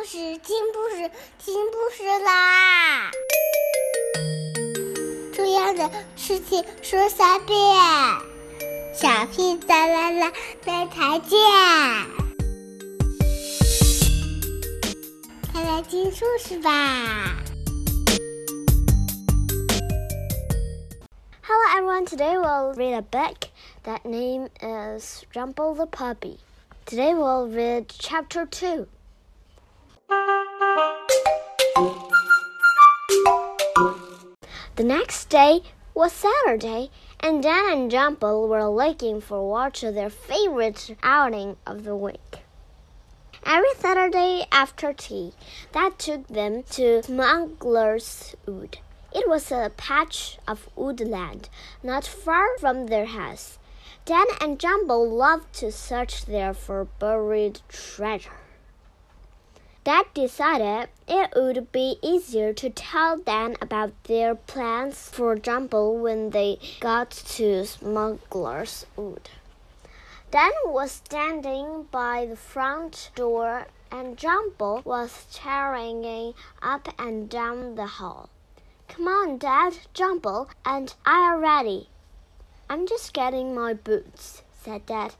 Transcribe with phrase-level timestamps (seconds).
[0.00, 3.10] 故事，听故事，听故事啦！
[5.34, 7.58] 重要的事情说三遍，
[8.94, 10.32] 小屁哒啦啦，
[10.64, 11.38] 明天见！
[15.52, 17.36] 快来听故事吧
[21.42, 23.50] ！Hello everyone, today we'll read a book
[23.84, 26.38] that name is Jumble the Puppy.
[26.86, 28.86] Today we'll read chapter 2.
[34.80, 35.60] The next day
[35.94, 41.94] was Saturday, and Dan and Jumble were looking forward to their favorite outing of the
[41.94, 42.38] week.
[43.44, 45.32] Every Saturday after tea,
[45.72, 48.78] that took them to Smuggler's Wood.
[49.12, 51.50] It was a patch of woodland
[51.82, 53.58] not far from their house.
[54.06, 58.39] Dan and Jumble loved to search there for buried treasure.
[59.82, 66.30] Dad decided it would be easier to tell Dan about their plans for Jumble when
[66.30, 69.30] they got to Smuggler's Wood.
[70.30, 77.86] Dan was standing by the front door and Jumble was carrying up and down the
[77.86, 78.28] hall.
[78.86, 81.88] Come on, Dad, Jumble, and I are ready.
[82.68, 85.14] I'm just getting my boots, said Dad,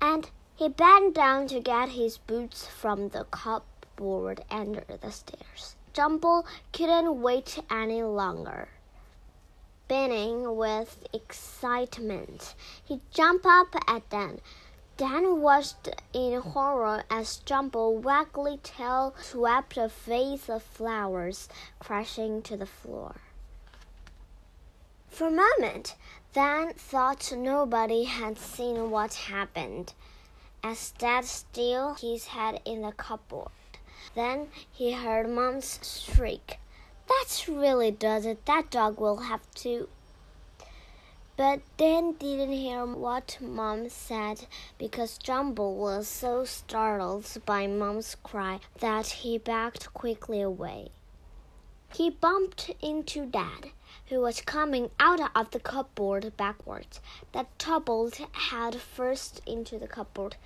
[0.00, 3.66] and he bent down to get his boots from the cupboard
[4.50, 5.76] under the stairs.
[5.92, 8.68] Jumble couldn't wait any longer.
[9.88, 14.40] Beaming with excitement, he jumped up at Dan.
[14.96, 21.48] Dan watched in horror as Jumble waggly tail swept a vase of flowers
[21.78, 23.16] crashing to the floor.
[25.08, 25.96] For a moment,
[26.32, 29.92] Dan thought nobody had seen what happened,
[30.62, 33.48] as Dad still his head in the cupboard.
[34.14, 36.58] Then he heard Mom's shriek.
[37.08, 38.46] That really does it.
[38.46, 39.88] That dog will have to.
[41.36, 44.46] But Dan didn't hear what Mom said
[44.78, 50.88] because Jumble was so startled by Mom's cry that he backed quickly away.
[51.94, 53.70] He bumped into Dad
[54.10, 57.00] who was coming out of the cupboard backwards,
[57.32, 60.36] that tumbled head first into the cupboard.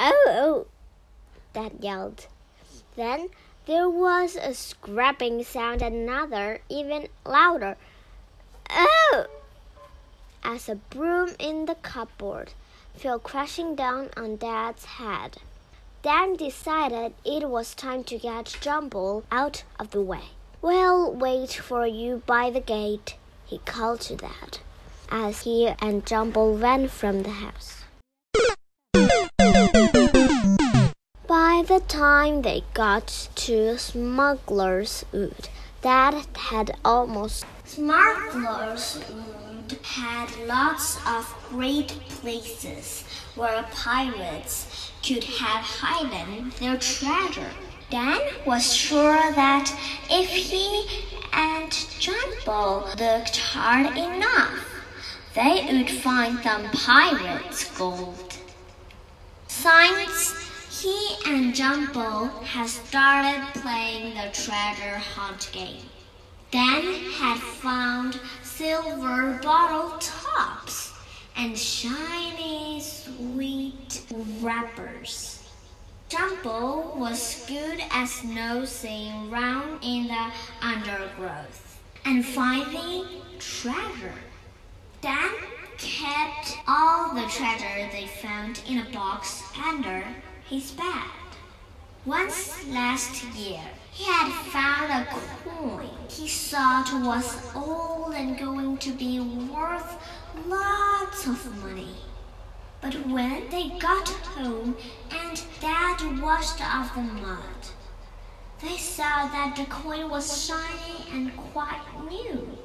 [0.00, 0.66] Oh, oh!
[1.52, 2.26] Dad yelled.
[3.00, 3.30] Then
[3.64, 7.78] there was a scraping sound, another, even louder.
[8.68, 9.24] Oh!
[10.44, 12.52] As a broom in the cupboard
[12.94, 15.38] fell crashing down on Dad's head.
[16.02, 20.32] Dan decided it was time to get Jumble out of the way.
[20.60, 24.58] We'll wait for you by the gate, he called to Dad,
[25.10, 27.79] as he and Jumble ran from the house.
[31.88, 35.48] Time they got to Smuggler's Wood,
[35.82, 37.44] Dad had almost.
[37.64, 43.04] Smuggler's Wood had lots of great places
[43.34, 47.50] where pirates could have hidden their treasure.
[47.90, 49.72] Dan was sure that
[50.10, 50.86] if he
[51.32, 54.66] and Jumble looked hard enough,
[55.34, 58.34] they would find some pirates' gold.
[59.46, 60.49] Since
[60.80, 65.84] he and Jumble had started playing the treasure hunt game,
[66.50, 66.82] Dan
[67.12, 70.94] had found silver bottle tops
[71.36, 74.04] and shiny sweet
[74.40, 75.46] wrappers.
[76.08, 80.32] Jumble was good at nosing round in the
[80.62, 83.04] undergrowth and finding
[83.38, 84.14] treasure.
[85.02, 85.30] Dan
[85.76, 90.04] kept all the treasure they found in a box under
[90.50, 91.30] his bed.
[92.04, 93.62] Once last year,
[93.92, 95.06] he had found a
[95.44, 99.96] coin he thought was old and going to be worth
[100.48, 101.94] lots of money.
[102.80, 104.76] But when they got home
[105.12, 107.62] and Dad washed off the mud,
[108.60, 112.58] they saw that the coin was shiny and quite new.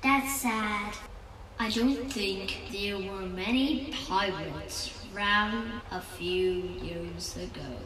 [0.00, 0.96] Dad said,
[1.58, 7.78] I don't think there were many pirates round a few years ago.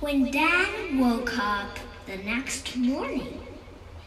[0.00, 3.40] When Dan woke up, the next morning,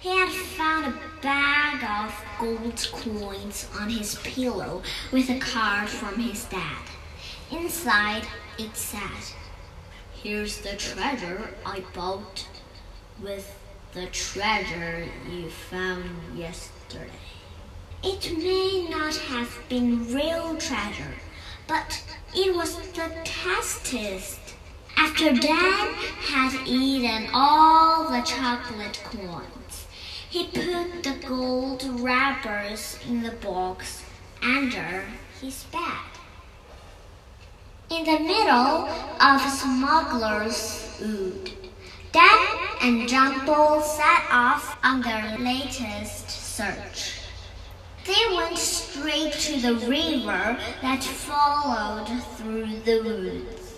[0.01, 4.83] he had found a bag of gold coins on his pillow
[5.13, 6.85] with a card from his dad.
[7.49, 8.27] Inside,
[8.59, 8.99] it said,
[10.23, 12.47] Here's the treasure I bought
[13.21, 13.59] with
[13.91, 17.11] the treasure you found yesterday.
[18.01, 21.15] It may not have been real treasure,
[21.67, 22.01] but
[22.33, 24.39] it was the tastiest.
[24.95, 29.87] After Dan had eaten all the chocolate coins,
[30.29, 34.05] he put the gold wrappers in the box
[34.41, 35.03] under
[35.41, 36.12] his bed.
[37.93, 38.89] In the middle
[39.21, 41.51] of Smuggler's Wood,
[42.11, 42.47] Dan
[42.81, 47.19] and Jumble set off on their latest search.
[48.07, 53.75] They went straight to the river that followed through the woods.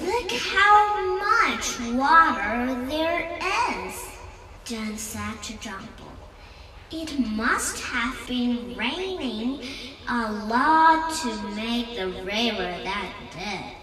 [0.00, 1.16] Look how
[1.46, 3.38] much water there
[3.86, 3.94] is,
[4.64, 6.10] Dan said to Jumble.
[6.90, 9.60] It must have been raining
[10.10, 13.76] a lot to make the river that deep.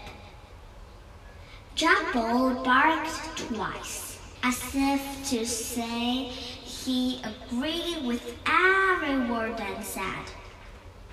[1.74, 10.04] Jumble barked twice, as if to say he agreed with every word Dan said.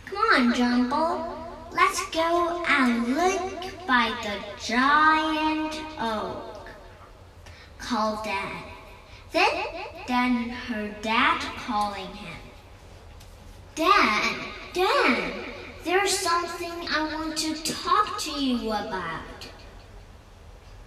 [0.05, 1.33] Come on, Jumble,
[1.71, 6.67] let's go and look by the giant oak,
[7.77, 8.63] called Dad.
[9.31, 9.63] Then
[10.07, 12.37] Dan heard Dad calling him.
[13.75, 14.39] Dan,
[14.75, 15.31] Dan,
[15.85, 19.21] there's something I want to talk to you about.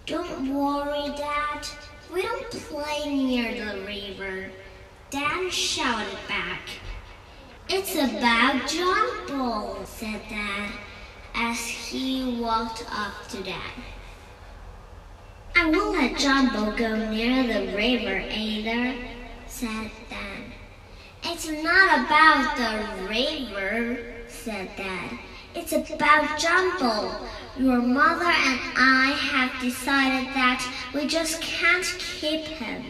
[0.05, 1.67] Don't worry, Dad.
[2.13, 4.51] We don't play near the river.
[5.09, 6.61] Dan shouted back.
[7.67, 10.69] It's about Jumble, said Dad
[11.33, 13.73] as he walked up to Dad.
[15.55, 18.95] I won't let John Jumble go near the river either,
[19.47, 20.58] said Dan.
[21.41, 23.97] It's not about the river,
[24.27, 25.17] said Dad.
[25.55, 27.15] It's about Jumble.
[27.57, 30.61] Your mother and I have decided that
[30.93, 32.83] we just can't keep him.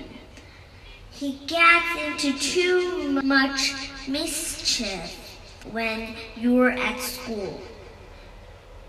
[1.12, 5.40] He gets into too much mischief
[5.72, 7.62] when you're at school.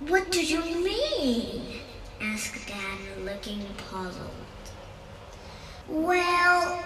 [0.08, 1.80] What do you mean?
[2.22, 4.30] asked Dad, looking puzzled.
[5.86, 6.82] Well,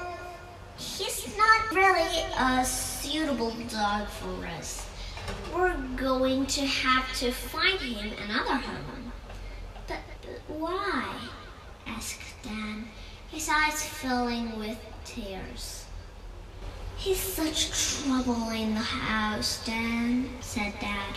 [0.99, 4.89] he's not really a suitable dog for us.
[5.55, 9.13] We're going to have to find him another home.
[9.87, 11.05] But, but why?
[11.87, 12.89] asked Dan,
[13.31, 15.85] his eyes filling with tears.
[16.97, 17.71] He's such
[18.05, 21.17] trouble in the house, Dan, said Dad.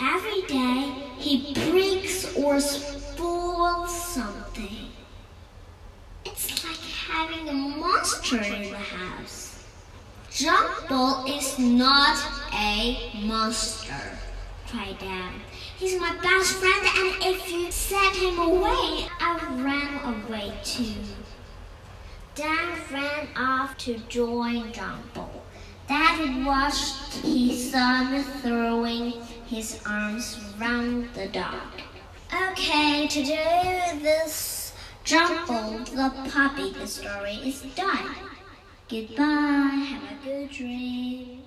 [0.00, 4.90] Every day he breaks or spoils something.
[6.24, 7.59] It's like having a
[8.00, 9.62] monster in the house.
[10.30, 12.16] Jumble is not
[12.54, 14.18] a monster,
[14.66, 15.34] cried Dan.
[15.76, 20.94] He's my best friend, and if you sent him away, I ran away too.
[22.34, 25.44] Dan ran off to join Jumble.
[25.86, 29.12] Dad watched his son throwing
[29.46, 31.82] his arms round the dog.
[32.52, 34.59] Okay, today this
[35.10, 38.14] Jumble the puppy the story is done.
[38.88, 41.42] Goodbye, have a good dream.